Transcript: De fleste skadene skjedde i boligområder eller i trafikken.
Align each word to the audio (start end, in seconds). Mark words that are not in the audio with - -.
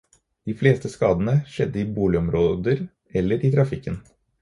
De 0.51 0.55
fleste 0.61 0.91
skadene 0.93 1.35
skjedde 1.55 1.81
i 1.83 1.87
boligområder 1.99 2.83
eller 3.23 3.51
i 3.51 3.57
trafikken. 3.59 4.05